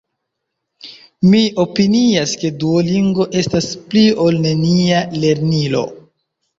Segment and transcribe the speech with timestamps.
[1.33, 5.89] Mi opinias ke Duolingo estas “pli-ol-nenia” lernilo.